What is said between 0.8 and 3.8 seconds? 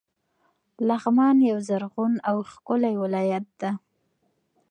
لغمان یو زرغون او ښکلی ولایت ده.